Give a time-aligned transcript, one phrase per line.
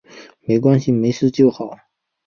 [0.39, 1.77] 没关系，没事就好